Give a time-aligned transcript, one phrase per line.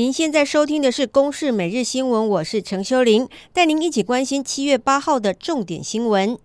[0.00, 6.38] 您现在收听的是《公视每日新闻》，我是陈修玲，带您一起关心七月八号的重点新闻。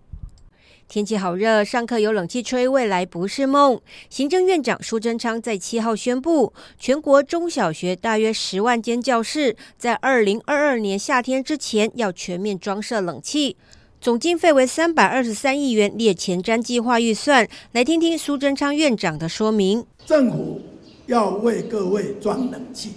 [0.86, 3.80] 天气好热，上课有冷气吹，未来不是梦。
[4.10, 13.56] 行政院长苏贞昌在七号宣布，全国中小学大约十万间教室，在二零二二年夏天之前要全面装设冷气，
[13.98, 17.48] 总经费为三百二十三亿元，列前瞻计划预算。
[17.72, 20.60] 来听听苏贞昌院长的说明：政府
[21.06, 22.92] 要为各位装冷气，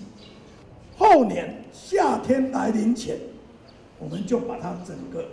[1.00, 3.18] 后年夏天来临前，
[3.98, 5.26] 我们就把它整个。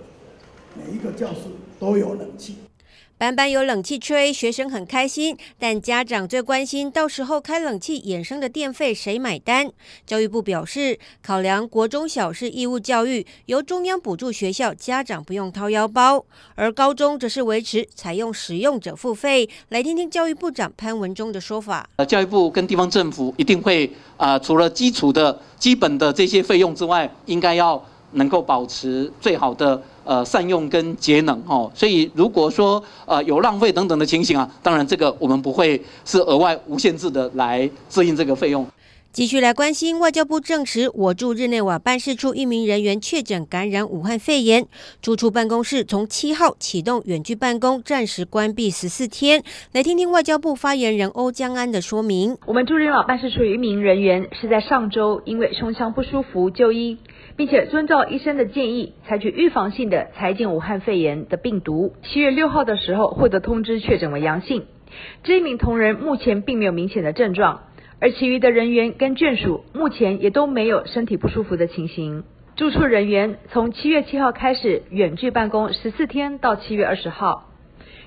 [0.77, 1.41] 每一个教室
[1.81, 2.59] 都有冷气，
[3.19, 5.35] 班班有冷气吹，学生很开心。
[5.59, 9.71] 但家长最关心，到时候开冷气衍生的电费谁买单？
[10.07, 16.27] 教育部表示，考量国中小是义务教育，由中央补助学校，家长不用掏腰包；
[16.57, 19.49] 而高中则是维持采用使用者付费。
[19.71, 21.89] 来听听教育部长潘文忠的说法。
[21.97, 23.87] 呃，教育部跟地方政府一定会
[24.19, 27.83] 啊、呃，除了基础的基本的这些费用之外，应该要
[28.13, 29.83] 能够保持最好的。
[30.07, 38.65] 呃，善用跟节能哦，所以如果说呃有浪费等等的情形啊，当然这个我们不会是额外无限制的来制应这个费用。
[39.17, 44.67] 继续来关心，外交部证实，我驻日内瓦办事处一名人员确诊感染武汉肺炎，
[45.01, 49.43] 驻处办公室从七号启动远距办公，暂时关闭十四天。
[49.73, 56.99] 来听听外交部发言人欧江安的说明：我们驻日内瓦办事处一名人员是在上周因为胸腔不舒服就医。
[57.37, 61.93] 并且遵照医生的建议，采取预防性的裁剪武汉肺炎的病毒。
[62.03, 64.65] 七月六号的时候获得通知确诊为阳性。
[65.23, 67.61] 这一名同仁目前并没有明显的症状，
[68.01, 72.25] 而其余的人员跟眷属目前也都没有身体不舒服的情形。
[72.57, 77.56] 住处人员从七月七号开始远距办公十四天到七月二十号。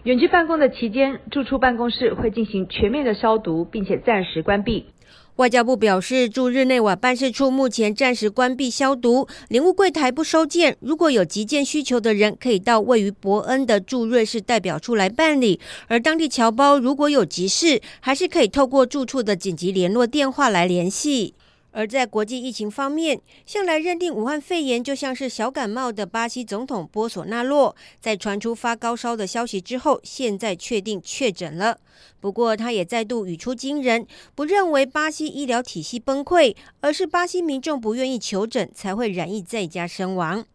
[0.03, 4.86] 远距办公的期间，驻处办公室会进行全面的消毒，并且暂时关闭。
[5.35, 10.78] 外交部表示，驻日内瓦办事处目前暂时关闭消毒，领务柜台不收件。
[10.79, 15.59] 如果有急件需求的人，可以到位于伯恩的驻瑞士代表处来办理。
[15.88, 21.34] 而当地侨胞如果有急事，还是可以透过驻处的紧急联络电话来联系。
[21.72, 31.80] 而在国际疫情方面，向来认定武汉肺炎就像是小感冒的巴西总统波索纳洛，在传出发高烧的消息之后，现在确定确诊了。
[32.19, 40.46] 不过，他也再度语出惊人，不认为巴西医疗体系崩溃，而是巴西民众不愿意求诊，才会染疫在家身亡。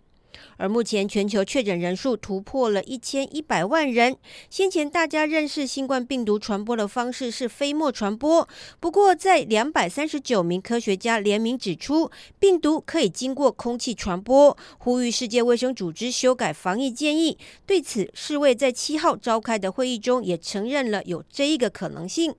[0.56, 4.16] 而目前全球确诊人数突破了一千一百万人。
[4.50, 8.48] 先前大家认识新冠病毒传播的方式是飞沫传播，
[8.80, 17.36] 不过在两百三十九名科学家联名指出，病毒可以经过空气传播，呼吁世界卫生组织修改防疫建议。
[17.66, 22.34] 对此，世卫在七号召开的会议中也承认了有这一个可能性。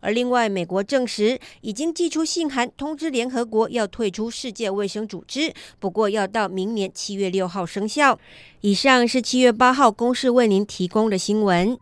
[0.00, 8.18] 而另外，美国证实已经寄出信函通知联合国要退出世界卫生组织，不过要到明年七月六号生效。
[8.60, 11.78] 以上是七月八号公示为您提供的新闻。